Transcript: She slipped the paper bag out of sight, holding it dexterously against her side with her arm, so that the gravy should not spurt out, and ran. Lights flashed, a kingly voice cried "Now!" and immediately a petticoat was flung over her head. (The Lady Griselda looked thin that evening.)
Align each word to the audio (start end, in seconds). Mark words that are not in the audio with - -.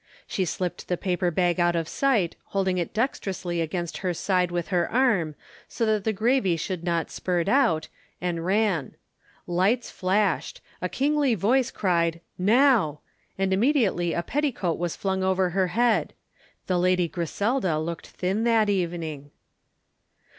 She 0.25 0.45
slipped 0.45 0.87
the 0.87 0.97
paper 0.97 1.29
bag 1.29 1.59
out 1.59 1.75
of 1.75 1.87
sight, 1.87 2.35
holding 2.45 2.79
it 2.79 2.91
dexterously 2.91 3.61
against 3.61 3.99
her 3.99 4.15
side 4.15 4.49
with 4.49 4.69
her 4.69 4.91
arm, 4.91 5.35
so 5.67 5.85
that 5.85 6.05
the 6.05 6.11
gravy 6.11 6.57
should 6.57 6.83
not 6.83 7.11
spurt 7.11 7.47
out, 7.47 7.87
and 8.19 8.43
ran. 8.43 8.95
Lights 9.45 9.91
flashed, 9.91 10.59
a 10.81 10.89
kingly 10.89 11.35
voice 11.35 11.69
cried 11.69 12.19
"Now!" 12.39 13.01
and 13.37 13.53
immediately 13.53 14.13
a 14.13 14.23
petticoat 14.23 14.79
was 14.79 14.95
flung 14.95 15.21
over 15.21 15.51
her 15.51 15.67
head. 15.67 16.15
(The 16.65 16.79
Lady 16.79 17.07
Griselda 17.07 17.77
looked 17.77 18.07
thin 18.07 18.43
that 18.43 18.69
evening.) 18.69 19.29